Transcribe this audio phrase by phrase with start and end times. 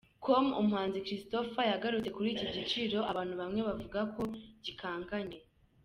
[0.25, 4.21] com, umuhanzi Christopher yagarutse kuri iki giciro abantu bamwe bavuga ko
[4.63, 5.39] gikanganye.